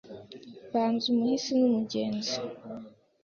[0.67, 2.35] Mbaza umuhisi n'umugenzi